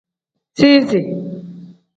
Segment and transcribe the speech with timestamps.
[0.57, 0.99] Sizi.